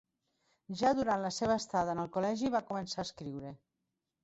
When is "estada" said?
1.63-1.95